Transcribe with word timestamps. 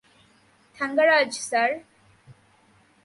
Thangaraj, 0.77 1.31
sir. 1.49 1.71